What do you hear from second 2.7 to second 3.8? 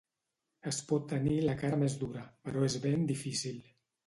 és ben difícil.